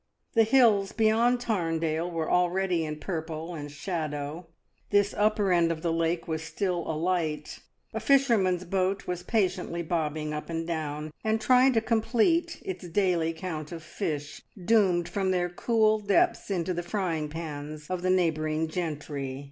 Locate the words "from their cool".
15.07-15.99